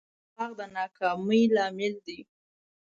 دروغ 0.35 0.51
د 0.59 0.61
ناکامۍ 0.77 1.43
لامل 1.55 1.93
دي. 2.05 2.19